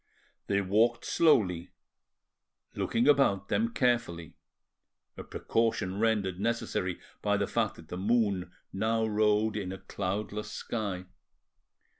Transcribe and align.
They 0.47 0.61
walked 0.61 1.05
slowly, 1.05 1.69
looking 2.73 3.07
about 3.07 3.49
them 3.49 3.71
carefully, 3.71 4.35
a 5.15 5.21
precaution 5.23 5.99
rendered 5.99 6.39
necessary 6.39 6.99
by 7.21 7.37
the 7.37 7.45
fact 7.45 7.75
that 7.75 7.89
the 7.89 7.97
moon 7.97 8.51
now 8.73 9.05
rode 9.05 9.55
in 9.55 9.71
a 9.71 9.77
cloudless 9.77 10.49
sky. 10.49 11.05